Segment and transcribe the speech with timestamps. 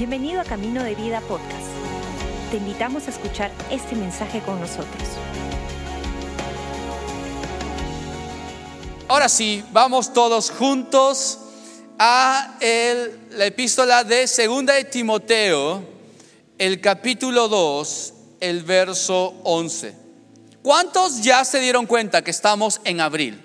[0.00, 1.66] Bienvenido a Camino de Vida Podcast.
[2.50, 5.02] Te invitamos a escuchar este mensaje con nosotros.
[9.08, 11.38] Ahora sí, vamos todos juntos
[11.98, 15.84] a la epístola de Segunda de Timoteo,
[16.56, 19.94] el capítulo 2, el verso 11.
[20.62, 23.44] ¿Cuántos ya se dieron cuenta que estamos en abril?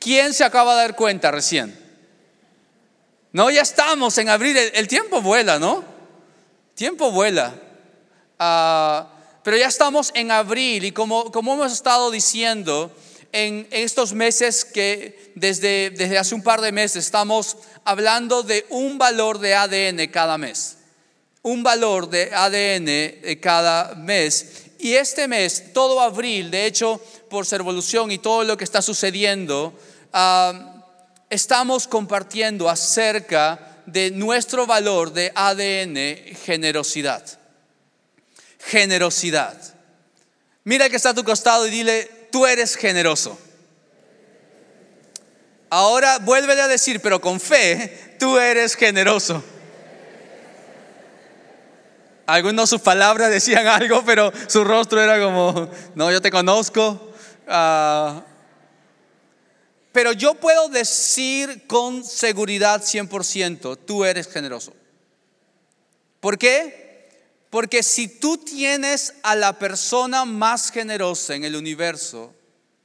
[0.00, 1.77] ¿Quién se acaba de dar cuenta recién?
[3.32, 5.84] No, ya estamos en abril, el, tiempo vuela, ¿no?
[6.74, 7.54] Tiempo vuela.
[8.38, 9.08] Ah,
[9.42, 12.90] pero ya estamos en abril y como, como hemos estado diciendo,
[13.32, 18.98] en, estos meses que desde, desde hace un par de meses estamos hablando de un
[18.98, 20.76] valor de ADN cada mes.
[21.42, 24.64] Un valor de ADN cada mes.
[24.78, 29.72] Y este mes, todo abril, de hecho, por Servolución y todo lo que está sucediendo,
[30.12, 30.77] ah,
[31.30, 37.22] estamos compartiendo acerca de nuestro valor de ADN generosidad.
[38.58, 39.56] Generosidad.
[40.64, 43.38] Mira que está a tu costado y dile, tú eres generoso.
[45.70, 49.42] Ahora vuélvele a decir, pero con fe, tú eres generoso.
[52.26, 57.12] Algunos sus palabras decían algo, pero su rostro era como, no, yo te conozco.
[57.46, 58.22] Ah,
[59.98, 64.72] pero yo puedo decir con seguridad 100%, tú eres generoso.
[66.20, 67.08] ¿Por qué?
[67.50, 72.32] Porque si tú tienes a la persona más generosa en el universo,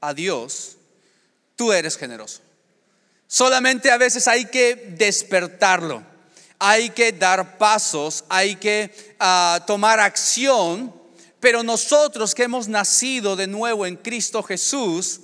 [0.02, 0.78] a Dios,
[1.56, 2.42] tú eres generoso.
[3.28, 6.02] Solamente a veces hay que despertarlo,
[6.58, 10.92] hay que dar pasos, hay que ah, tomar acción,
[11.40, 15.20] pero nosotros que hemos nacido de nuevo en Cristo Jesús,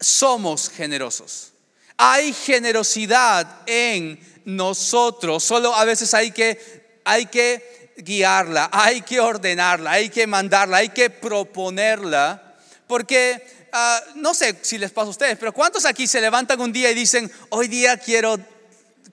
[0.00, 1.52] somos generosos.
[1.96, 9.92] Hay generosidad en nosotros, solo a veces hay que, hay que guiarla, hay que ordenarla,
[9.92, 12.56] hay que mandarla, hay que proponerla,
[12.86, 16.72] porque ah, no sé si les pasa a ustedes, pero ¿cuántos aquí se levantan un
[16.72, 18.38] día y dicen, hoy día quiero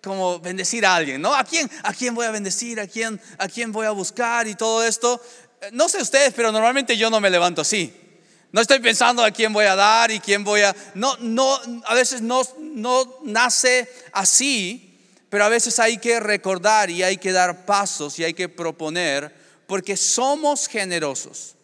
[0.03, 1.33] como bendecir a alguien, ¿no?
[1.33, 2.79] ¿A quién, a quién voy a bendecir?
[2.79, 4.47] ¿A quién, ¿A quién voy a buscar?
[4.47, 5.21] Y todo esto.
[5.61, 7.93] Eh, No sé ustedes, pero normalmente yo no me levanto así.
[8.51, 10.75] No estoy pensando a quién voy a dar y quién voy a...
[10.93, 17.03] No, no, a veces no, no nace así, pero a veces hay que recordar y
[17.03, 19.33] hay que dar pasos y hay que proponer,
[19.67, 21.55] porque somos generosos.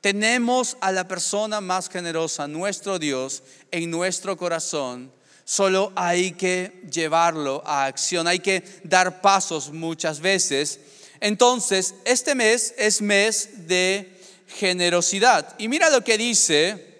[0.00, 3.42] Tenemos a la persona más generosa, nuestro Dios,
[3.72, 5.10] en nuestro corazón.
[5.44, 10.78] Solo hay que llevarlo a acción, hay que dar pasos muchas veces.
[11.18, 14.15] Entonces, este mes es mes de
[14.48, 15.54] generosidad.
[15.58, 16.96] Y mira lo que dice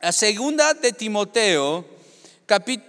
[0.00, 1.84] la segunda de Timoteo,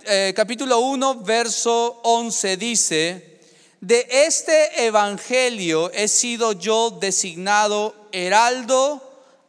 [0.08, 3.40] eh, capítulo 1, verso 11, dice,
[3.82, 9.02] de este evangelio he sido yo designado heraldo,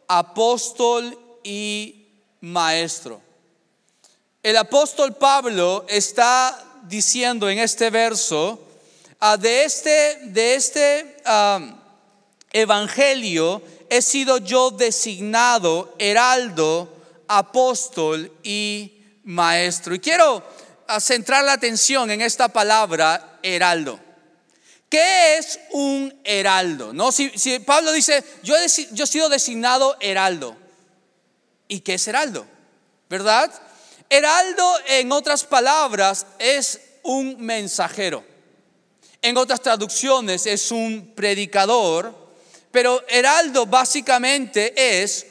[0.08, 2.06] apóstol y
[2.40, 3.20] maestro.
[4.42, 8.58] El apóstol Pablo está diciendo en este verso,
[9.20, 11.78] ah, de este, de este ah,
[12.52, 16.90] evangelio he sido yo designado heraldo,
[17.28, 18.90] apóstol y
[19.24, 19.94] maestro.
[19.94, 20.42] Y quiero
[20.88, 24.00] ah, centrar la atención en esta palabra heraldo.
[24.88, 26.94] ¿Qué es un heraldo?
[26.94, 27.12] ¿No?
[27.12, 27.28] Si,
[27.66, 30.56] Pablo dice, yo he, yo he sido designado heraldo.
[31.68, 32.46] ¿Y qué es heraldo?
[33.10, 33.52] ¿Verdad?
[34.08, 38.24] Heraldo, en otras palabras, es un mensajero.
[39.20, 42.21] En otras traducciones es un predicador,
[42.72, 45.26] pero heraldo básicamente es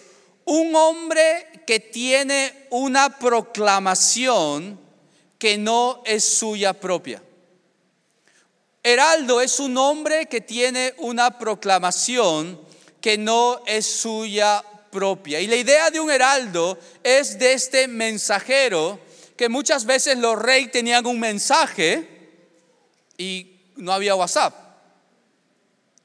[0.45, 4.79] un hombre que tiene una proclamación
[5.37, 7.21] que no es suya propia.
[8.83, 12.59] Heraldo es un hombre que tiene una proclamación
[12.99, 15.39] que no es suya propia.
[15.39, 18.99] Y la idea de un heraldo es de este mensajero
[19.35, 22.07] que muchas veces los reyes tenían un mensaje
[23.17, 24.53] y no había WhatsApp,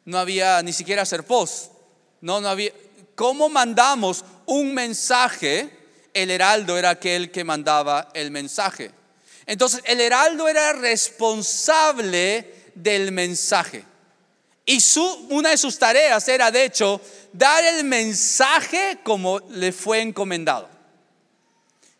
[0.06, 1.72] no había ni siquiera post,
[2.22, 2.72] no, no había.
[3.14, 5.70] ¿Cómo mandamos un mensaje?
[6.14, 8.90] El heraldo era aquel que mandaba el mensaje.
[9.44, 13.84] Entonces, el heraldo era responsable del mensaje.
[14.64, 17.00] Y su, una de sus tareas era, de hecho,
[17.32, 20.68] dar el mensaje como le fue encomendado.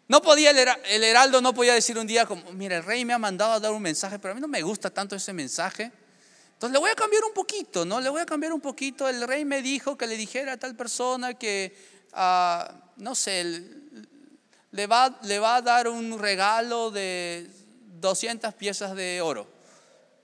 [0.09, 3.19] No podía, el heraldo no podía decir un día como, mira, el rey me ha
[3.19, 5.93] mandado a dar un mensaje, pero a mí no me gusta tanto ese mensaje.
[6.57, 8.01] Entonces le voy a cambiar un poquito, ¿no?
[8.01, 9.07] Le voy a cambiar un poquito.
[9.07, 11.77] El rey me dijo que le dijera a tal persona que,
[12.15, 13.63] ah, no sé,
[14.71, 17.47] le va, a dar un regalo de
[18.01, 19.47] 200 piezas de oro.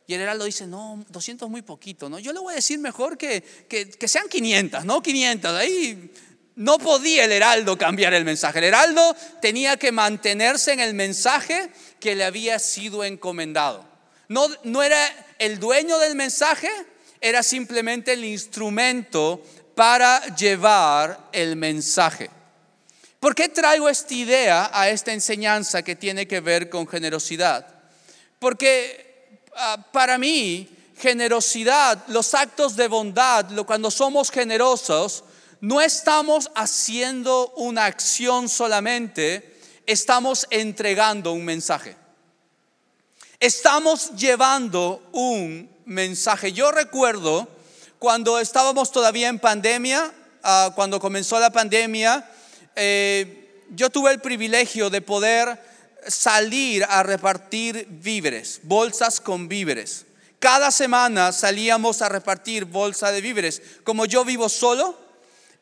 [0.06, 2.18] Y el heraldo dice, no, 200 es muy poquito, ¿no?
[2.18, 5.02] Yo le voy a decir mejor que, que, que sean 500, ¿no?
[5.02, 6.12] 500, ahí
[6.56, 8.58] no podía el heraldo cambiar el mensaje.
[8.60, 11.70] El heraldo tenía que mantenerse en el mensaje
[12.00, 13.91] que le había sido encomendado.
[14.32, 14.98] No, no era
[15.38, 16.70] el dueño del mensaje,
[17.20, 19.42] era simplemente el instrumento
[19.74, 22.30] para llevar el mensaje.
[23.20, 27.66] ¿Por qué traigo esta idea a esta enseñanza que tiene que ver con generosidad?
[28.38, 35.24] Porque ah, para mí, generosidad, los actos de bondad, cuando somos generosos,
[35.60, 42.01] no estamos haciendo una acción solamente, estamos entregando un mensaje.
[43.42, 46.52] Estamos llevando un mensaje.
[46.52, 47.48] Yo recuerdo
[47.98, 52.24] cuando estábamos todavía en pandemia, ah, cuando comenzó la pandemia,
[52.76, 55.60] eh, yo tuve el privilegio de poder
[56.06, 60.06] salir a repartir víveres, bolsas con víveres.
[60.38, 63.60] Cada semana salíamos a repartir bolsa de víveres.
[63.82, 64.96] Como yo vivo solo,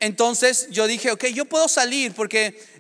[0.01, 2.80] entonces yo dije, ok, yo puedo salir porque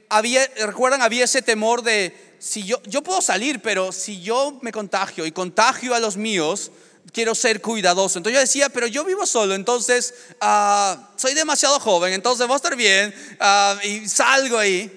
[0.67, 5.27] recuerdan, había ese temor de, si yo, yo puedo salir, pero si yo me contagio
[5.27, 6.71] y contagio a los míos,
[7.12, 8.19] quiero ser cuidadoso.
[8.19, 12.57] Entonces yo decía, pero yo vivo solo, entonces ah, soy demasiado joven, entonces va a
[12.57, 14.97] estar bien ah, y salgo ahí.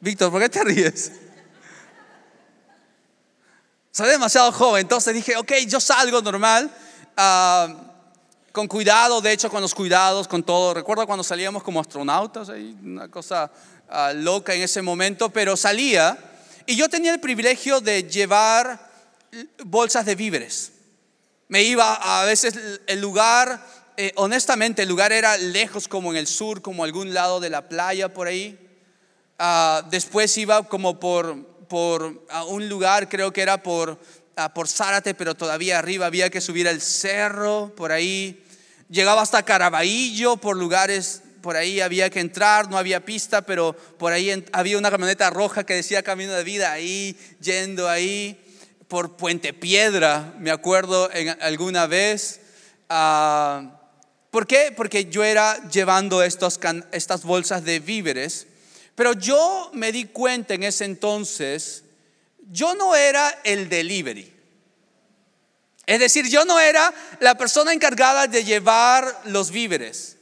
[0.00, 1.12] Víctor, ¿por qué te ríes?
[3.90, 6.70] Soy demasiado joven, entonces dije, ok, yo salgo normal.
[7.16, 7.88] Uh,
[8.52, 10.74] con cuidado, de hecho con los cuidados, con todo.
[10.74, 13.50] Recuerdo cuando salíamos como astronautas, ahí, una cosa
[13.88, 16.18] ah, loca en ese momento, pero salía
[16.66, 18.90] y yo tenía el privilegio de llevar
[19.64, 20.72] bolsas de víveres.
[21.48, 23.64] Me iba a veces el lugar,
[23.96, 27.68] eh, honestamente el lugar era lejos como en el sur, como algún lado de la
[27.68, 28.58] playa por ahí.
[29.38, 33.98] Ah, después iba como por, por un lugar, creo que era por,
[34.36, 38.44] ah, por Zárate, pero todavía arriba había que subir al cerro por ahí
[38.88, 44.12] llegaba hasta Caraballo, por lugares, por ahí había que entrar, no había pista, pero por
[44.12, 48.38] ahí había una camioneta roja que decía Camino de Vida, ahí, yendo ahí,
[48.88, 52.40] por Puente Piedra, me acuerdo en, alguna vez.
[52.88, 53.78] Ah,
[54.30, 54.72] ¿Por qué?
[54.76, 58.46] Porque yo era llevando estas bolsas de víveres,
[58.94, 61.84] pero yo me di cuenta en ese entonces,
[62.50, 64.34] yo no era el delivery.
[65.86, 70.17] Es decir, yo no era la persona encargada de llevar los víveres.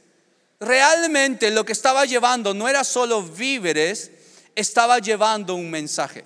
[0.59, 4.11] Realmente lo que estaba llevando no era solo víveres,
[4.55, 6.25] estaba llevando un mensaje.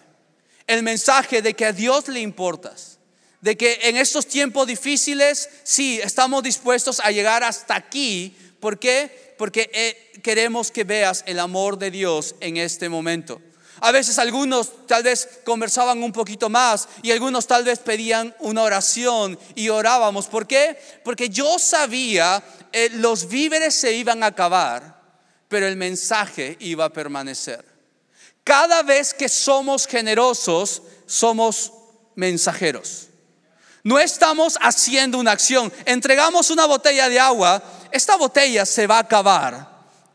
[0.67, 2.99] El mensaje de que a Dios le importas.
[3.41, 8.35] De que en estos tiempos difíciles, sí, estamos dispuestos a llegar hasta aquí.
[8.59, 9.35] ¿Por qué?
[9.37, 13.41] Porque eh, queremos que veas el amor de Dios en este momento.
[13.81, 18.61] A veces algunos tal vez conversaban un poquito más y algunos tal vez pedían una
[18.61, 20.27] oración y orábamos.
[20.27, 20.79] ¿Por qué?
[21.03, 25.01] Porque yo sabía eh, los víveres se iban a acabar,
[25.47, 27.65] pero el mensaje iba a permanecer.
[28.43, 31.73] Cada vez que somos generosos, somos
[32.15, 33.07] mensajeros.
[33.83, 35.73] No estamos haciendo una acción.
[35.85, 39.70] Entregamos una botella de agua, esta botella se va a acabar,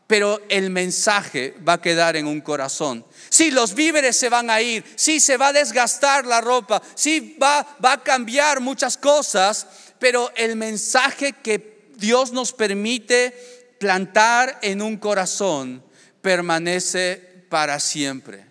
[0.06, 3.04] pero el mensaje va a quedar en un corazón.
[3.28, 7.36] Si los víveres se van a ir, si se va a desgastar la ropa, si
[7.42, 9.66] va, va a cambiar muchas cosas,
[9.98, 15.82] pero el mensaje que Dios nos permite plantar en un corazón
[16.22, 18.46] permanece para siempre.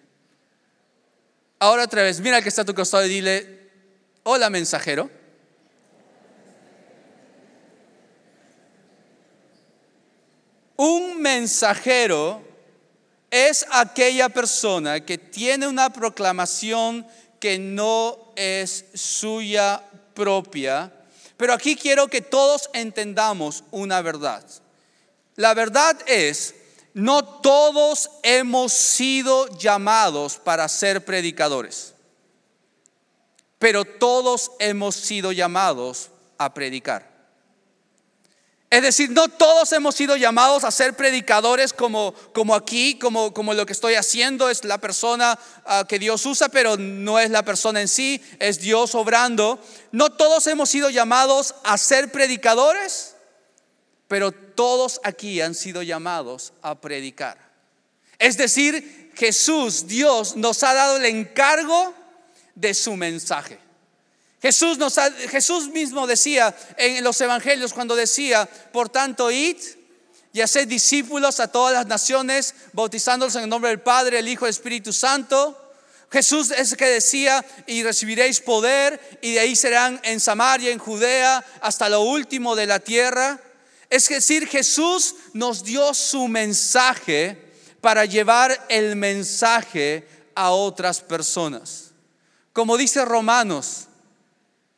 [1.59, 3.69] Ahora otra vez, mira que está a tu costado y dile,
[4.23, 5.09] hola mensajero.
[10.77, 12.41] Un mensajero
[13.31, 17.05] es aquella persona que tiene una proclamación
[17.39, 19.81] que no es suya
[20.13, 20.91] propia.
[21.37, 24.43] Pero aquí quiero que todos entendamos una verdad.
[25.35, 26.55] La verdad es,
[26.93, 31.93] no todos hemos sido llamados para ser predicadores,
[33.59, 37.14] pero todos hemos sido llamados a predicar.
[38.69, 43.53] Es decir, no todos hemos sido llamados a ser predicadores como, como aquí, como, como
[43.53, 47.43] lo que estoy haciendo, es la persona ah, que Dios usa, pero no es la
[47.43, 49.59] persona en sí, es Dios obrando.
[49.91, 53.15] No todos hemos sido llamados a ser predicadores,
[54.07, 57.37] pero todos aquí han sido llamados a predicar.
[58.17, 61.93] Es decir, Jesús, Dios, nos ha dado el encargo
[62.55, 63.59] de su mensaje.
[64.41, 64.95] Jesús, nos
[65.29, 69.57] Jesús mismo decía en los evangelios cuando decía, por tanto, id
[70.33, 74.45] y haced discípulos a todas las naciones, bautizándolos en el nombre del Padre, el Hijo
[74.45, 75.61] y el Espíritu Santo.
[76.11, 81.43] Jesús es que decía, y recibiréis poder, y de ahí serán en Samaria, en Judea,
[81.61, 83.39] hasta lo último de la tierra.
[83.89, 91.91] Es decir, Jesús nos dio su mensaje para llevar el mensaje a otras personas.
[92.51, 93.84] Como dice Romanos,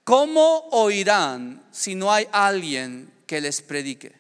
[0.08, 4.14] ¿cómo oirán si no hay alguien que les predique?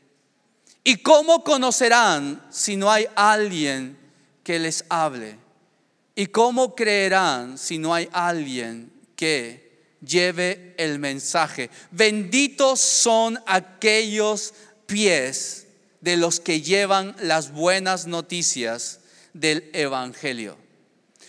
[0.84, 3.98] ¿Y cómo conocerán si no hay alguien
[4.44, 5.38] que les hable?
[6.14, 11.70] ¿Y cómo creerán si no hay alguien que lleve el mensaje?
[11.92, 14.54] Benditos son aquellos
[14.88, 15.68] pies
[16.02, 19.00] de los que llevan las buenas noticias
[19.32, 20.58] del Evangelio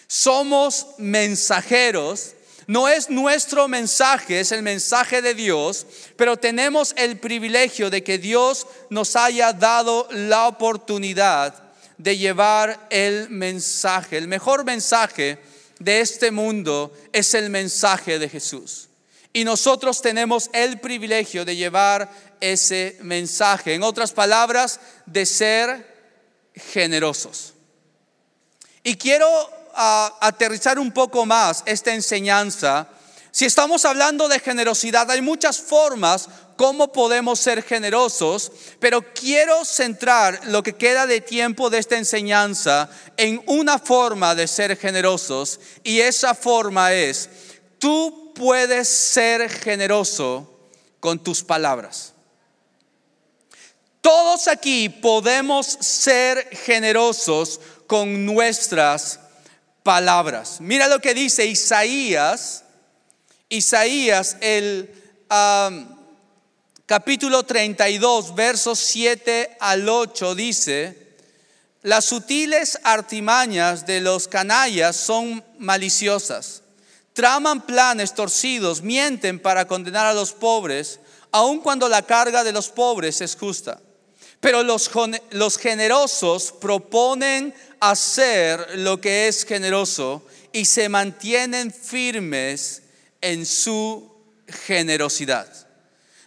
[0.08, 2.34] somos mensajeros.
[2.68, 8.18] No es nuestro mensaje, es el mensaje de Dios, pero tenemos el privilegio de que
[8.18, 11.62] Dios nos haya dado la oportunidad
[11.96, 14.18] de llevar el mensaje.
[14.18, 15.38] El mejor mensaje
[15.78, 18.90] de este mundo es el mensaje de Jesús.
[19.32, 23.72] Y nosotros tenemos el privilegio de llevar ese mensaje.
[23.72, 25.86] En otras palabras, de ser
[26.54, 27.54] generosos.
[28.82, 32.88] Y quiero aterrizar un poco más esta enseñanza,
[33.30, 40.40] si estamos hablando de generosidad, hay muchas formas cómo podemos ser generosos, pero quiero centrar
[40.46, 46.00] lo que queda de tiempo de esta enseñanza en una forma de ser generosos y
[46.00, 47.30] esa forma es,
[47.78, 50.58] tú puedes ser generoso
[50.98, 52.12] con tus palabras.
[54.00, 59.20] Todos aquí podemos ser generosos con nuestras
[59.88, 60.58] palabras.
[60.60, 62.62] Mira lo que dice Isaías,
[63.48, 64.90] Isaías el
[66.84, 71.16] capítulo 32, versos 7 al 8 dice,
[71.80, 76.60] las sutiles artimañas de los canallas son maliciosas,
[77.14, 82.68] traman planes torcidos, mienten para condenar a los pobres, aun cuando la carga de los
[82.68, 83.80] pobres es justa.
[84.40, 84.90] Pero los,
[85.30, 92.82] los generosos proponen hacer lo que es generoso y se mantienen firmes
[93.20, 94.10] en su
[94.66, 95.46] generosidad.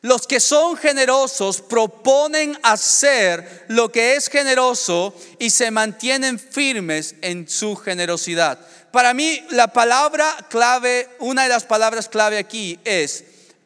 [0.02, 7.48] Los que son generosos proponen hacer lo que es generoso y se mantienen firmes en
[7.48, 8.58] su generosidad.
[8.92, 13.24] Para mí la palabra clave, una de las palabras clave aquí es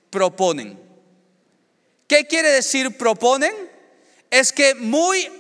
[0.10, 0.78] proponen.
[2.08, 3.65] ¿Qué quiere decir proponen?
[4.40, 5.32] Es que muy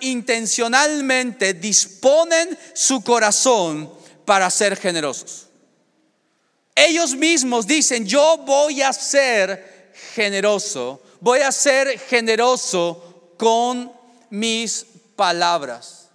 [0.00, 3.90] intencionalmente disponen su corazón
[4.26, 5.46] para ser generosos.
[6.74, 13.90] Ellos mismos dicen, yo voy a ser generoso, voy a ser generoso con
[14.28, 14.84] mis
[15.16, 16.08] palabras.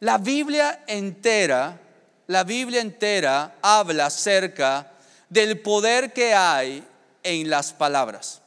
[0.00, 1.80] La Biblia entera,
[2.26, 4.90] la Biblia entera habla acerca
[5.28, 6.84] del poder que hay
[7.22, 8.40] en las palabras.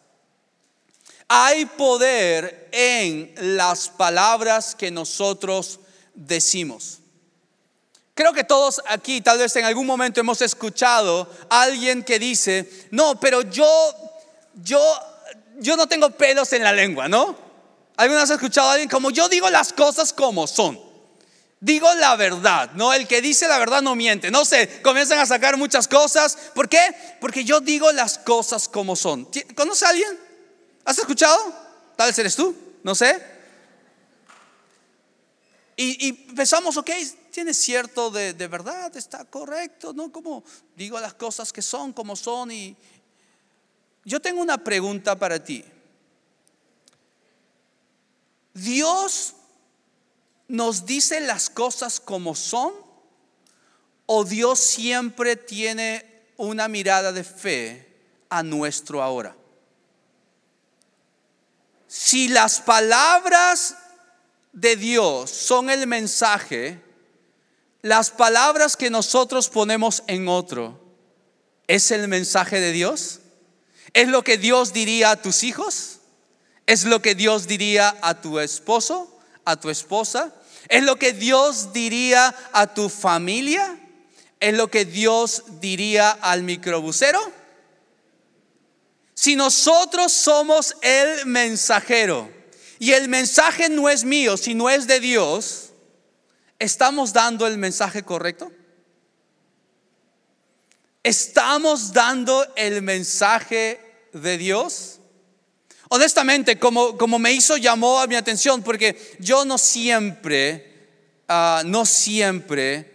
[1.33, 5.79] Hay poder en las palabras que nosotros
[6.13, 6.99] decimos.
[8.13, 12.69] Creo que todos aquí tal vez en algún momento hemos escuchado a alguien que dice,
[12.91, 13.65] no, pero yo,
[14.55, 14.81] yo,
[15.57, 17.33] yo no tengo pelos en la lengua, ¿no?
[17.95, 20.77] ¿Alguna vez has escuchado a alguien como yo digo las cosas como son?
[21.61, 22.93] Digo la verdad, ¿no?
[22.93, 24.31] El que dice la verdad no miente.
[24.31, 26.37] No sé, comienzan a sacar muchas cosas.
[26.53, 26.93] ¿Por qué?
[27.21, 29.29] Porque yo digo las cosas como son.
[29.55, 30.30] ¿Conoce a alguien?
[30.85, 31.37] ¿Has escuchado?
[31.95, 33.31] Tal vez eres tú, no sé.
[35.83, 36.91] Y, pensamos, ok,
[37.31, 40.11] tiene cierto de, de, verdad, está correcto, ¿no?
[40.11, 40.43] Como
[40.75, 42.51] digo las cosas que son, como son.
[42.51, 42.77] Y
[44.05, 45.65] yo tengo una pregunta para ti.
[48.53, 49.33] ¿Dios
[50.47, 52.73] nos dice las cosas como son?
[54.05, 57.87] ¿O Dios siempre tiene una mirada de fe
[58.29, 59.35] a nuestro ahora?
[61.93, 63.75] Si las palabras
[64.53, 66.79] de Dios son el mensaje,
[67.81, 70.79] las palabras que nosotros ponemos en otro,
[71.67, 73.19] ¿es el mensaje de Dios?
[73.91, 75.97] ¿Es lo que Dios diría a tus hijos?
[76.65, 80.33] ¿Es lo que Dios diría a tu esposo, a tu esposa?
[80.69, 83.77] ¿Es lo que Dios diría a tu familia?
[84.39, 87.19] ¿Es lo que Dios diría al microbusero?
[89.21, 92.27] Si nosotros somos el mensajero
[92.79, 95.73] y el mensaje no es mío, sino es de Dios,
[96.57, 98.51] ¿estamos dando el mensaje correcto?
[101.03, 103.79] ¿Estamos dando el mensaje
[104.11, 104.99] de Dios?
[105.89, 110.89] Honestamente, como, como me hizo, llamó a mi atención, porque yo no siempre,
[111.27, 112.91] ah, no siempre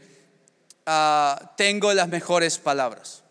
[0.86, 3.22] ah, tengo las mejores palabras.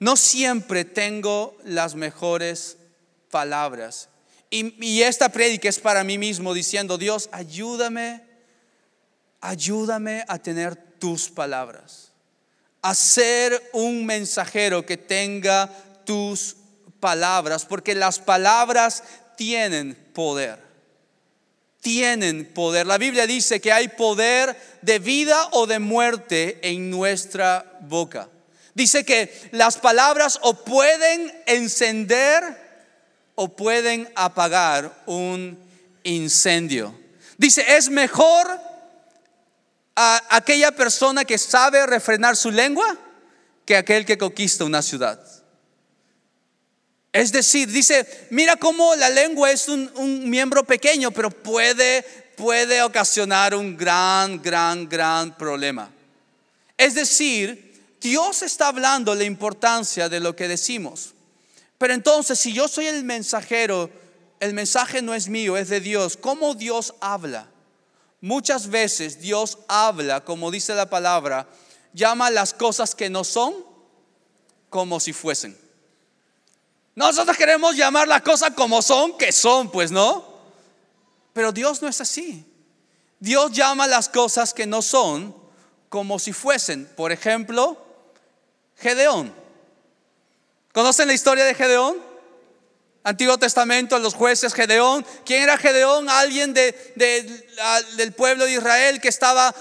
[0.00, 2.76] No siempre tengo las mejores
[3.30, 4.08] palabras.
[4.50, 8.22] Y, esta prédica es para mí mismo diciendo, Dios, ayúdame,
[9.40, 12.12] ayúdame a tener tus palabras.
[12.80, 15.68] A ser un mensajero que tenga
[16.06, 16.56] tus
[17.00, 19.02] palabras, porque las palabras
[19.36, 20.58] tienen poder.
[21.80, 22.86] Tienen poder.
[22.86, 28.28] La Biblia dice que hay poder de vida o de muerte en nuestra boca.
[28.78, 32.44] Dice que las palabras o pueden encender
[33.34, 35.58] o pueden apagar un
[36.04, 36.96] incendio.
[37.36, 38.46] Dice, es mejor
[39.96, 42.96] a aquella persona que sabe refrenar su lengua
[43.66, 45.20] que aquel que conquista una ciudad.
[47.12, 52.02] Es decir, dice, mira cómo la lengua es un, miembro pequeño, pero puede,
[52.36, 55.90] puede ocasionar un gran, gran, gran problema.
[56.76, 57.67] Es decir,
[58.00, 61.14] Dios está hablando la importancia de lo que decimos.
[61.78, 63.90] Pero entonces, si yo soy el mensajero,
[64.40, 66.16] el mensaje no es mío, es de Dios.
[66.16, 67.48] ¿Cómo Dios habla?
[68.20, 71.48] Muchas veces Dios habla, como dice la palabra,
[71.92, 73.54] llama las cosas que no son
[74.70, 75.56] como si fuesen.
[76.96, 80.24] Nosotros queremos llamar las cosas como son, que son, pues no.
[81.32, 82.44] Pero Dios no es así.
[83.20, 85.34] Dios llama las cosas que no son
[85.88, 86.86] como si fuesen.
[86.96, 87.87] Por ejemplo,
[88.78, 89.34] Gedeón.
[90.72, 92.08] ¿Conocen la historia de Gedeón?
[93.02, 95.04] Antiguo Testamento, los jueces, Gedeón.
[95.24, 96.08] ¿Quién era Gedeón?
[96.08, 96.72] Alguien de,
[97.96, 99.54] del pueblo de Israel que estaba,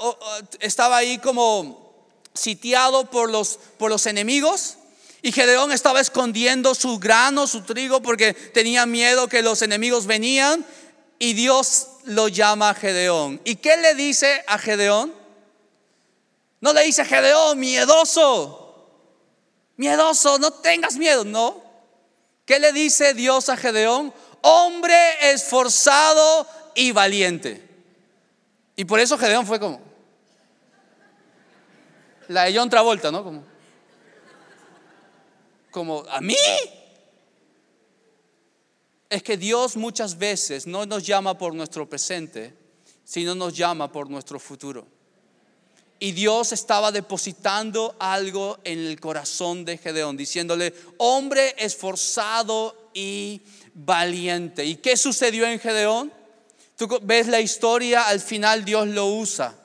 [0.00, 0.12] uh,
[0.60, 4.76] estaba ahí como sitiado por los, por los enemigos.
[5.22, 10.64] Y Gedeón estaba escondiendo su grano, su trigo, porque tenía miedo que los enemigos venían.
[11.18, 13.40] Y Dios lo llama a Gedeón.
[13.44, 15.17] ¿Y qué le dice a Gedeón?
[16.60, 18.88] No le dice Gedeón, miedoso,
[19.76, 21.62] miedoso, no tengas miedo, no.
[22.44, 24.12] ¿Qué le dice Dios a Gedeón?
[24.42, 24.94] Hombre
[25.32, 27.66] esforzado y valiente.
[28.74, 29.80] Y por eso Gedeón fue como
[32.28, 33.24] la de John Travolta, ¿no?
[33.24, 33.44] Como,
[35.70, 36.36] como a mí.
[39.10, 42.54] Es que Dios muchas veces no nos llama por nuestro presente,
[43.04, 44.86] sino nos llama por nuestro futuro.
[46.00, 53.42] Y Dios estaba depositando algo en el corazón de Gedeón, diciéndole, hombre esforzado y
[53.74, 54.64] valiente.
[54.64, 56.12] ¿Y qué sucedió en Gedeón?
[56.76, 59.56] Tú ves la historia, al final Dios lo usa.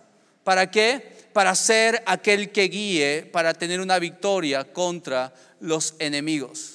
[0.44, 1.28] ¿Para qué?
[1.34, 6.73] Para ser aquel que guíe, para tener una victoria contra los enemigos.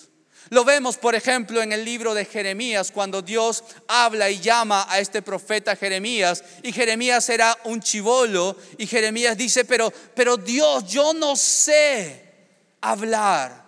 [0.50, 4.98] Lo vemos, por ejemplo, en el libro de Jeremías, cuando Dios habla y llama a
[4.98, 11.12] este profeta Jeremías, y Jeremías era un chivolo, y Jeremías dice, pero, pero Dios, yo
[11.12, 12.24] no sé
[12.80, 13.66] hablar,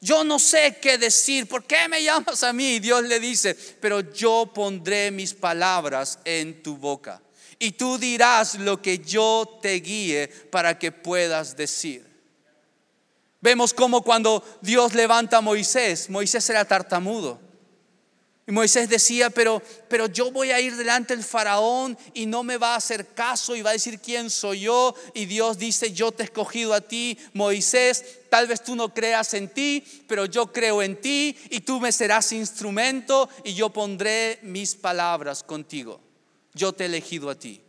[0.00, 2.74] yo no sé qué decir, ¿por qué me llamas a mí?
[2.74, 7.22] Y Dios le dice, pero yo pondré mis palabras en tu boca,
[7.58, 12.09] y tú dirás lo que yo te guíe para que puedas decir.
[13.40, 17.40] Vemos como cuando Dios levanta a Moisés, Moisés era tartamudo.
[18.50, 22.56] Y Moisés decía, pero, pero yo voy a ir delante del faraón y no me
[22.56, 24.92] va a hacer caso y va a decir quién soy yo.
[25.14, 28.04] Y Dios dice, yo te he escogido a ti, Moisés.
[28.28, 31.92] Tal vez tú no creas en ti, pero yo creo en ti y tú me
[31.92, 36.00] serás instrumento y yo pondré mis palabras contigo.
[36.52, 37.62] Yo te he elegido a ti.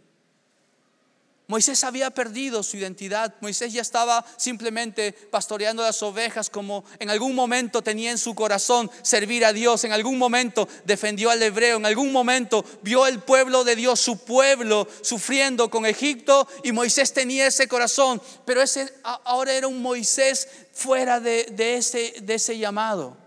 [1.51, 3.35] Moisés había perdido su identidad.
[3.41, 8.89] Moisés ya estaba simplemente pastoreando las ovejas como en algún momento tenía en su corazón
[9.01, 9.83] servir a Dios.
[9.83, 11.75] En algún momento defendió al hebreo.
[11.75, 16.47] En algún momento vio el pueblo de Dios, su pueblo, sufriendo con Egipto.
[16.63, 18.21] Y Moisés tenía ese corazón.
[18.45, 23.17] Pero ese ahora era un Moisés fuera de, de ese, de ese llamado.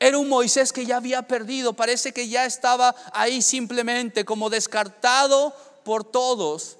[0.00, 1.74] Era un Moisés que ya había perdido.
[1.74, 6.78] Parece que ya estaba ahí simplemente como descartado por todos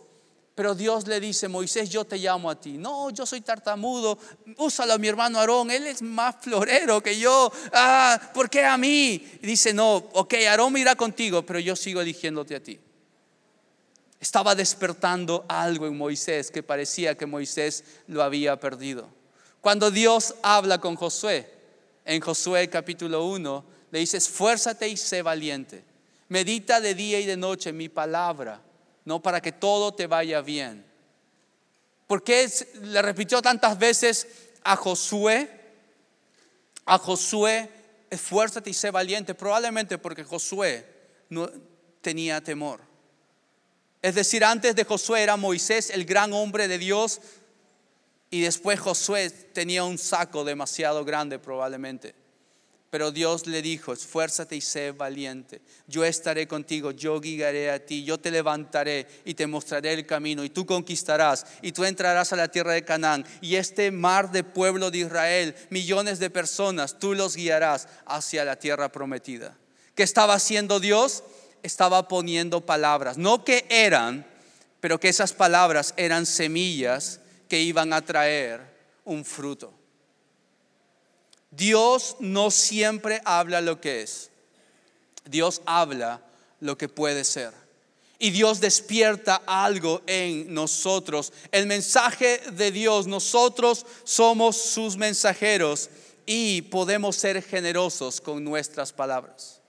[0.55, 2.73] pero Dios le dice, Moisés, yo te llamo a ti.
[2.73, 4.19] No, yo soy tartamudo.
[4.59, 5.71] Úsalo a mi hermano Aarón.
[5.71, 7.51] Él es más florero que yo.
[7.73, 9.25] Ah, ¿por qué a mí?
[9.41, 12.79] dice, no, ok, Aarón irá contigo, pero yo sigo eligiéndote a ti.
[14.21, 19.09] Estaba despertando algo en Moisés que parecía que Moisés lo había perdido.
[19.63, 21.51] Cuando Dios habla con Josué,
[22.05, 25.83] en Josué capítulo 1, le dice, esfuérzate y sé valiente.
[26.29, 28.61] Medita de día y de noche mi palabra
[29.05, 30.85] no para que todo te vaya bien.
[32.07, 32.49] ¿Por qué
[32.83, 34.27] le repitió tantas veces
[34.63, 35.51] a Josué?
[36.85, 37.71] A Josué,
[38.11, 39.35] esfuérzate y sé valiente.
[39.35, 40.87] Probablemente porque Josué
[41.31, 41.51] no
[42.01, 42.81] tenía temor.
[44.03, 47.21] Es decir, antes de Josué era Moisés el gran hombre de Dios
[48.31, 52.22] y después Josué tenía un saco demasiado grande probablemente.
[52.93, 55.63] Pero Dios le dijo, esfuérzate y sé valiente.
[55.87, 60.45] Yo estaré contigo, yo guiaré a ti, yo te levantaré y te mostraré el camino
[60.45, 63.25] y tú conquistarás y tú entrarás a la tierra de Canaán.
[63.41, 68.57] Y este mar de pueblo de Israel, millones de personas, tú los guiarás hacia la
[68.57, 69.57] tierra prometida.
[69.95, 71.25] ¿Qué estaba haciendo Dios?
[71.63, 74.27] Estaba poniendo palabras, no que eran,
[74.81, 78.61] pero que esas palabras eran semillas que iban a traer
[79.07, 79.82] un fruto.
[81.53, 84.31] Dios no siempre habla lo que es.
[85.25, 86.23] Dios habla
[86.61, 87.53] lo que puede ser.
[88.19, 91.33] Y Dios despierta algo en nosotros.
[91.51, 95.91] El mensaje de Dios, nosotros somos sus mensajeros
[96.25, 99.61] y podemos ser generosos con nuestras palabras.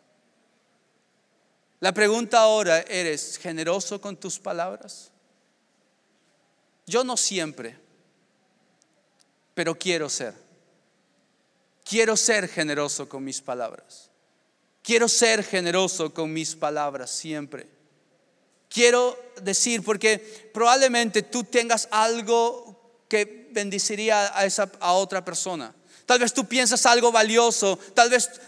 [1.79, 5.11] La pregunta ahora, ¿eres generoso con tus palabras?
[6.85, 7.75] Yo no siempre,
[9.53, 10.42] pero quiero ser.
[11.93, 14.09] Quiero ser generoso con mis palabras.
[14.81, 17.67] Quiero ser generoso con mis palabras siempre.
[18.67, 20.17] Quiero decir, porque
[20.51, 25.71] probablemente tú tengas algo que bendeciría a, esa, a otra persona.
[26.07, 28.41] Tal vez tú piensas algo valioso, tal vez,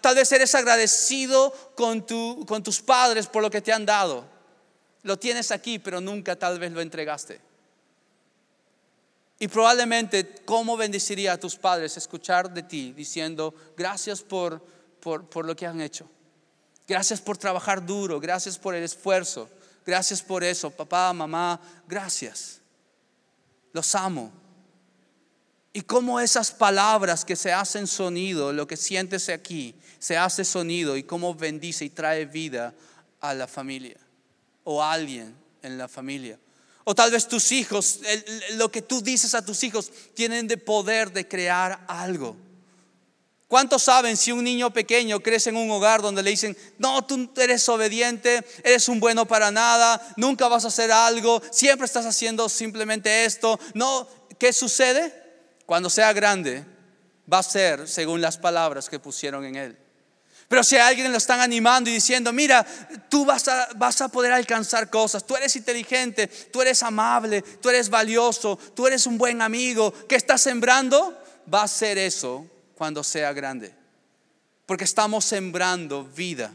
[0.00, 4.24] tal vez eres agradecido con, tu, con tus padres por lo que te han dado.
[5.04, 7.47] Lo tienes aquí, pero nunca tal vez lo entregaste.
[9.38, 14.60] Y probablemente, ¿cómo bendeciría a tus padres escuchar de ti diciendo, gracias por,
[15.00, 16.08] por, lo que han hecho?
[16.86, 19.48] Gracias por trabajar duro, gracias por el esfuerzo,
[19.86, 22.60] gracias por eso, papá, mamá, gracias.
[23.72, 24.32] Los amo.
[25.72, 30.96] Y cómo esas palabras que se hacen sonido, lo que sientes aquí, se hace sonido
[30.96, 32.74] y cómo bendice y trae vida
[33.20, 33.98] a la familia
[34.64, 36.38] o a alguien en la familia.
[36.90, 38.00] O tal vez tus hijos,
[38.52, 42.34] lo que tú dices a tus hijos, tienen de poder de crear algo.
[43.46, 47.30] ¿Cuántos saben si un niño pequeño crece en un hogar donde le dicen, no, tú
[47.36, 52.48] eres obediente, eres un bueno para nada, nunca vas a hacer algo, siempre estás haciendo
[52.48, 53.60] simplemente esto?
[53.74, 55.12] No, ¿qué sucede?
[55.66, 56.64] Cuando sea grande,
[57.30, 59.87] va a ser según las palabras que pusieron en él.
[60.48, 62.66] Pero si a alguien lo están animando y diciendo, mira,
[63.10, 67.68] tú vas a, vas a poder alcanzar cosas, tú eres inteligente, tú eres amable, tú
[67.68, 71.22] eres valioso, tú eres un buen amigo, ¿qué estás sembrando?
[71.52, 73.74] Va a ser eso cuando sea grande.
[74.64, 76.54] Porque estamos sembrando vida,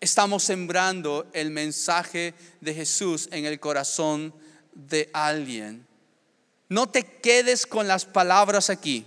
[0.00, 4.32] estamos sembrando el mensaje de Jesús en el corazón
[4.72, 5.86] de alguien.
[6.70, 9.04] No te quedes con las palabras aquí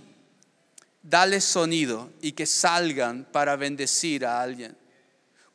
[1.02, 4.76] dale sonido y que salgan para bendecir a alguien.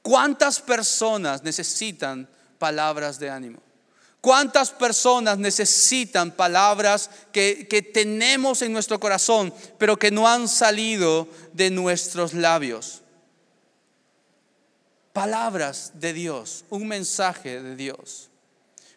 [0.02, 2.28] ¿Cuántas personas necesitan
[2.58, 3.60] palabras de ánimo?
[4.22, 11.28] ¿Cuántas personas necesitan palabras que, que, tenemos en nuestro corazón, pero que no han salido
[11.54, 13.02] de nuestros labios?
[15.14, 18.30] Palabras de Dios, un mensaje de Dios.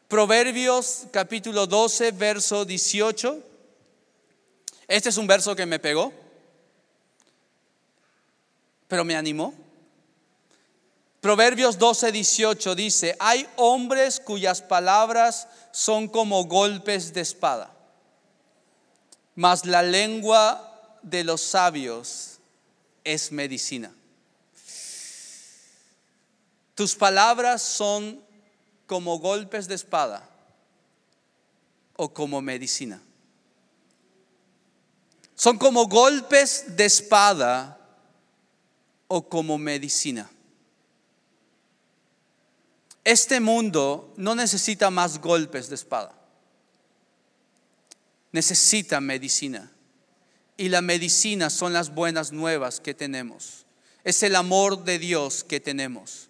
[0.09, 3.39] Proverbios capítulo 12, verso 18.
[4.89, 6.11] Este es un verso que me pegó
[8.89, 9.55] pero me animó.
[11.21, 17.71] Proverbios 12, 18 dice, hay hombres cuyas palabras son como golpes de espada,
[19.35, 22.39] mas la lengua de los sabios
[23.05, 23.93] es medicina.
[26.75, 28.23] Tus palabras son
[28.87, 30.23] como golpes de espada
[31.97, 33.03] o como medicina.
[35.35, 37.79] Son como golpes de espada
[39.09, 40.31] o como medicina.
[43.03, 46.15] Este mundo no necesita más golpes de espada.
[48.33, 49.73] Necesita medicina.
[50.59, 53.65] Y la medicina son las buenas nuevas que tenemos.
[54.05, 56.29] Es el amor de Dios que tenemos.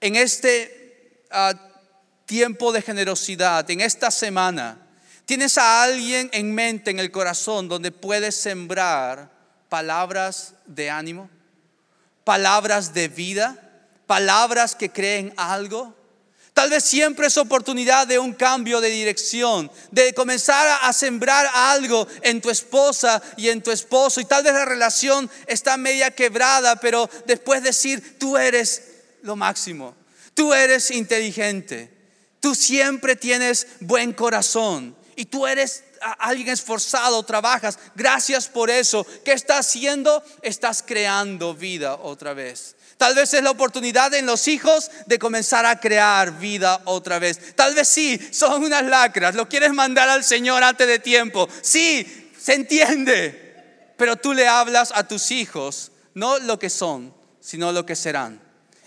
[0.00, 1.52] En este ah,
[2.24, 4.86] tiempo de generosidad, en esta semana,
[5.26, 9.30] tienes a alguien en mente, en el corazón, donde puedes sembrar
[9.68, 11.28] palabras de ánimo
[12.26, 13.56] palabras de vida,
[14.08, 15.94] palabras que creen algo.
[16.54, 22.08] Tal vez siempre es oportunidad de un cambio de dirección, de comenzar a sembrar algo
[22.22, 24.20] en tu esposa y en tu esposo.
[24.20, 28.82] Y tal vez la relación está media quebrada, pero después decir, tú eres
[29.22, 29.94] lo máximo,
[30.34, 31.92] tú eres inteligente,
[32.40, 35.82] tú siempre tienes buen corazón y tú eres
[36.18, 37.78] alguien esforzado, trabajas.
[37.94, 39.04] Gracias por eso.
[39.24, 40.22] ¿Qué estás haciendo?
[40.42, 42.76] Estás creando vida otra vez.
[42.98, 47.54] Tal vez es la oportunidad en los hijos de comenzar a crear vida otra vez.
[47.54, 51.48] Tal vez sí, son unas lacras, lo quieres mandar al Señor antes de tiempo.
[51.60, 57.70] Sí, se entiende, pero tú le hablas a tus hijos, no lo que son, sino
[57.72, 58.40] lo que serán.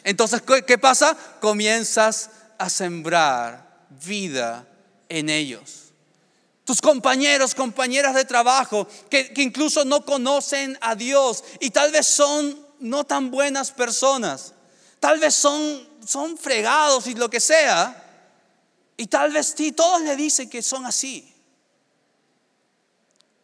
[0.03, 1.15] Entonces, ¿qué pasa?
[1.39, 4.65] Comienzas a sembrar vida
[5.07, 5.88] en ellos.
[6.69, 12.05] Tus compañeros, compañeras de trabajo, que, que incluso no conocen a Dios y tal vez
[12.05, 14.53] son no tan buenas personas.
[14.99, 18.31] Tal vez son, son fregados y lo que sea.
[18.97, 21.33] Y tal vez sí, todos le dicen que son así.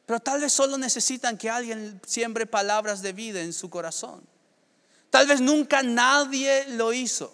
[0.05, 4.21] Pero tal vez solo necesitan que alguien siembre palabras de vida en su corazón.
[5.09, 7.33] Tal vez nunca nadie lo hizo.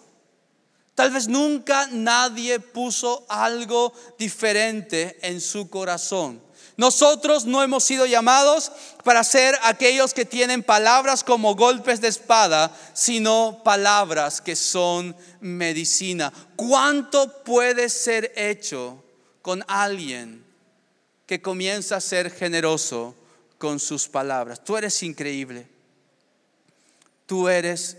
[0.96, 6.42] Tal vez nunca nadie puso algo diferente en su corazón.
[6.78, 8.72] Nosotros no hemos sido llamados
[9.04, 16.34] para ser aquellos que tienen palabras como golpes de espada, sino palabras que son medicina.
[16.56, 19.04] ¿Cuánto puede ser hecho
[19.42, 20.44] con alguien
[21.26, 23.16] que comienza a ser generoso
[23.58, 24.64] con sus palabras?
[24.64, 25.68] Tú eres increíble.
[27.26, 27.98] Tú eres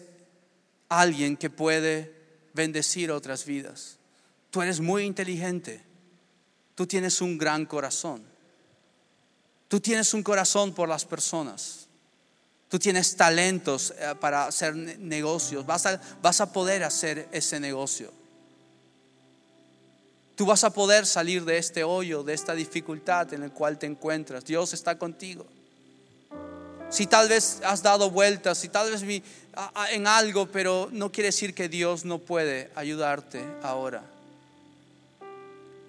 [0.88, 2.21] alguien que puede
[2.55, 3.97] bendecir otras vidas.
[4.51, 5.83] Tú eres muy inteligente.
[6.75, 8.23] Tú tienes un gran corazón.
[9.69, 11.87] Tú tienes un corazón por las personas.
[12.69, 15.65] Tú tienes talentos eh, para hacer negocios.
[15.67, 18.11] Vas a, vas a poder hacer ese negocio.
[20.35, 23.87] Tú vas a poder salir de este hoyo, de esta dificultad en el cual te
[23.87, 24.45] encuentras.
[24.45, 25.47] Dios está contigo.
[26.91, 29.03] Si tal vez has dado vueltas, si tal vez
[29.91, 34.03] en algo, pero no quiere decir que Dios no puede ayudarte ahora.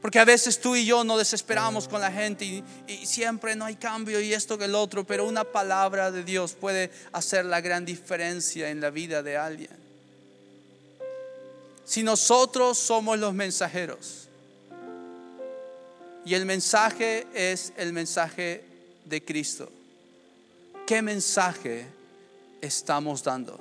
[0.04, 3.78] Porque a veces tú y yo nos desesperamos con la gente y, siempre no hay
[3.78, 7.86] cambio y esto que el otro, pero una palabra de Dios puede hacer la gran
[7.86, 9.72] diferencia en la vida de alguien.
[11.86, 14.28] Si nosotros somos los mensajeros
[16.26, 18.66] y el mensaje es el mensaje
[19.06, 19.72] de Cristo,
[20.86, 21.88] ¿qué mensaje
[22.66, 23.60] estamos dando?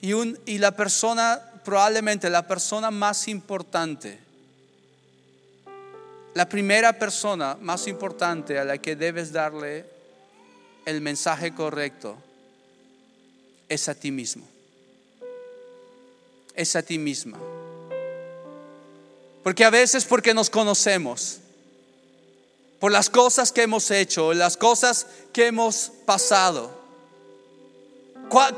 [0.00, 4.18] Y, un, y la persona probablemente la persona más importante,
[6.32, 9.84] la primera persona más importante a la que debes darle
[10.86, 12.16] el mensaje correcto
[13.68, 14.48] es a ti mismo.
[16.54, 17.38] Es a ti misma.
[19.42, 21.40] Porque a veces porque nos conocemos,
[22.78, 26.78] por las cosas que hemos hecho, las cosas que hemos pasado,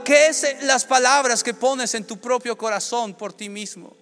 [0.05, 3.97] ¿Qué es las palabras que pones en tu propio corazón por ti mismo?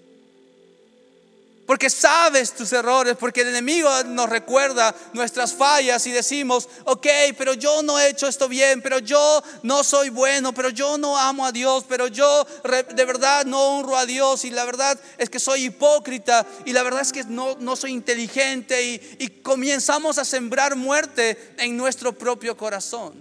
[1.69, 7.53] Porque sabes tus errores, porque el enemigo nos recuerda nuestras fallas y decimos, ok, pero
[7.53, 11.45] yo no he hecho esto bien, pero yo no soy bueno, pero yo no amo
[11.45, 15.39] a Dios, pero yo de verdad no honro a Dios y la verdad es que
[15.39, 20.25] soy hipócrita y la verdad es que no, no soy inteligente y, y comenzamos a
[20.25, 23.13] sembrar muerte en nuestro propio corazón.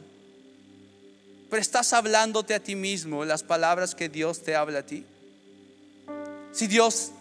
[1.49, 5.05] Pero estás hablándote a ti mismo las palabras que Dios te habla a ti.
[6.53, 7.11] Si Dios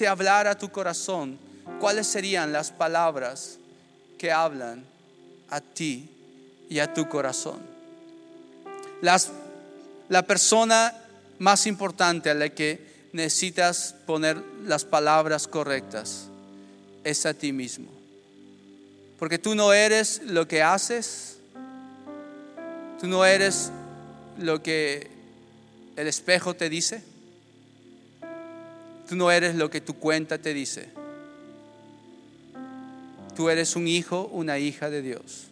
[0.00, 1.38] te hablara tu corazón,
[1.78, 3.58] ¿cuáles serían las palabras
[4.16, 4.82] que hablan
[5.50, 6.08] a ti
[6.70, 7.60] y a tu corazón?
[9.02, 10.94] La persona
[11.38, 16.28] más importante a la que necesitas poner las palabras correctas
[17.04, 17.90] es a ti mismo.
[19.18, 21.36] Porque tú no eres lo que haces,
[22.98, 23.70] Tú no eres
[24.38, 25.10] lo que
[25.96, 27.09] el espejo te dice.
[29.10, 30.88] Tú no eres lo que tu cuenta te dice.
[33.34, 35.48] Tú eres un hijo, una hija de Dios.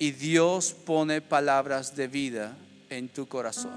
[0.00, 2.56] Y Dios pone palabras de vida
[2.90, 3.70] en tu corazón.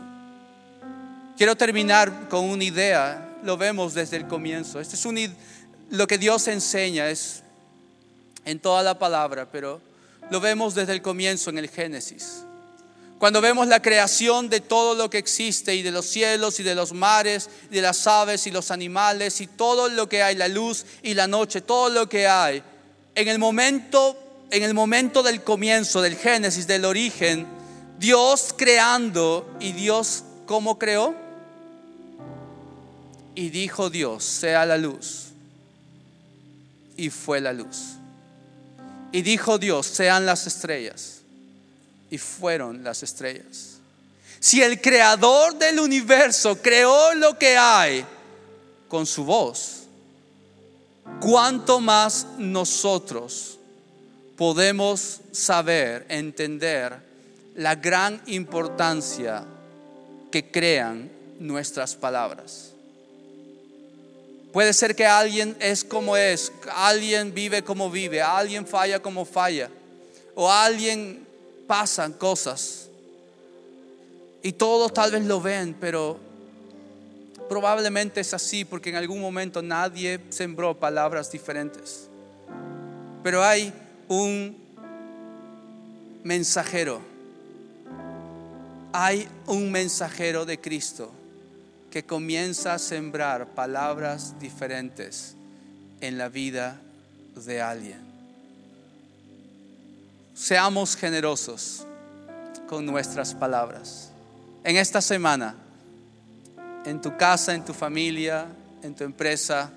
[1.37, 4.79] Quiero terminar con una idea, lo vemos desde el comienzo.
[4.79, 5.19] Este es un,
[5.91, 7.43] lo que Dios enseña es
[8.43, 9.79] en toda la palabra, pero
[10.31, 12.43] lo vemos desde el comienzo en el Génesis.
[13.21, 16.73] Cuando vemos la creación de todo lo que existe y de los cielos y de
[16.73, 20.47] los mares, y de las aves y los animales y todo lo que hay, la
[20.47, 22.63] luz y la noche, todo lo que hay,
[23.13, 24.17] en el momento
[24.49, 27.45] en el momento del comienzo del Génesis, del origen,
[27.99, 31.13] Dios creando y Dios cómo creó?
[33.35, 35.27] Y dijo Dios, sea la luz.
[36.97, 37.97] Y fue la luz.
[39.11, 41.20] Y dijo Dios, sean las estrellas.
[42.11, 43.79] Y fueron las estrellas.
[44.39, 48.05] Si el creador del universo creó lo que hay
[48.87, 49.83] con su voz,
[51.19, 53.57] ¿cuánto más nosotros
[54.41, 56.97] podemos saber, entender
[57.53, 59.45] la gran importancia
[60.31, 62.71] que crean nuestras palabras.
[64.51, 69.69] Puede ser que alguien es como es, alguien vive como vive, alguien falla como falla,
[70.33, 71.25] o alguien
[71.71, 72.89] pasan cosas.
[74.43, 76.19] Y todos tal vez lo ven, pero
[77.47, 82.09] probablemente es así porque en algún momento nadie sembró palabras diferentes.
[83.23, 83.71] Pero hay
[84.09, 84.57] un
[86.25, 86.99] mensajero,
[88.91, 91.09] hay un mensajero de Cristo
[91.89, 95.37] que comienza a sembrar palabras diferentes
[96.01, 96.81] en la vida
[97.33, 98.10] de alguien.
[100.41, 101.85] Seamos generosos
[102.67, 104.09] con nuestras palabras.
[104.63, 105.55] En esta semana,
[106.85, 108.47] en tu casa, en tu familia,
[108.81, 109.71] en tu empresa,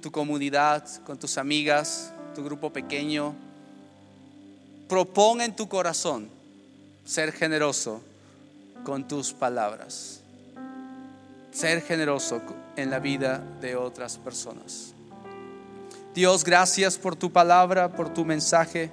[0.00, 3.34] tu comunidad, con tus amigas, tu grupo pequeño,
[4.88, 6.30] propon en tu corazón
[7.04, 8.00] ser generoso
[8.84, 10.22] con tus palabras
[11.58, 12.40] ser generoso
[12.76, 14.92] en la vida de otras personas.
[16.14, 18.90] Dios, gracias por tu palabra, por tu mensaje.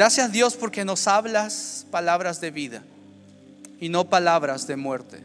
[0.00, 2.82] Gracias Dios porque nos hablas palabras de vida
[3.82, 5.20] y no palabras de muerte.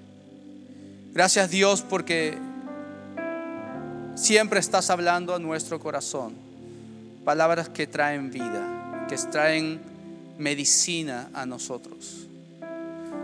[1.13, 2.37] Gracias Dios porque
[4.15, 6.33] siempre estás hablando a nuestro corazón.
[7.23, 9.79] Palabras que traen vida, que traen
[10.37, 12.27] medicina a nosotros.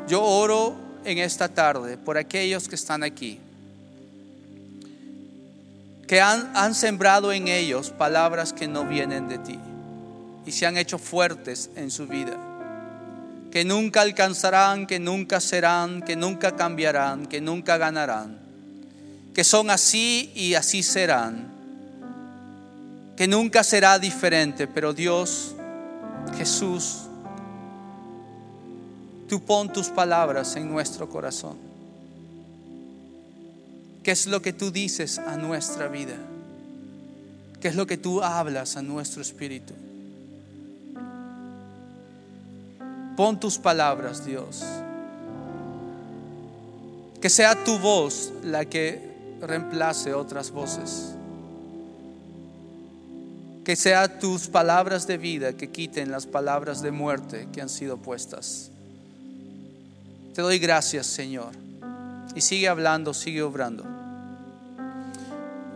[0.08, 3.42] Yo oro en esta tarde por aquellos que están aquí,
[6.08, 9.60] que han, han, sembrado en ellos palabras que no vienen de ti
[10.46, 12.38] y se han hecho fuertes en su vida,
[13.52, 18.40] que nunca alcanzarán, que nunca serán, que nunca cambiarán, que nunca ganarán,
[19.34, 21.52] que son así y así serán,
[23.16, 25.54] que nunca será diferente, pero Dios,
[26.38, 27.02] Jesús,
[29.30, 31.58] tú pon tus palabras en nuestro corazón.
[34.04, 36.16] ¿Qué es lo que tú dices a nuestra vida?
[37.62, 39.74] ¿Qué es lo que tú hablas a nuestro espíritu?
[43.22, 44.64] Pon tus palabras, Dios.
[47.22, 49.00] Que sea tu voz la que
[49.42, 51.14] reemplace otras voces.
[53.64, 57.98] Que sea tus palabras de vida que quiten las palabras de muerte que han sido
[57.98, 58.72] puestas.
[60.34, 61.52] Te doy gracias, Señor.
[62.34, 63.84] Y sigue hablando, sigue obrando.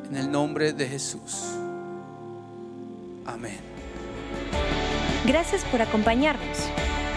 [0.10, 1.44] En el nombre de Jesús.
[3.24, 3.60] Amén.
[5.28, 6.58] Gracias por acompañarnos.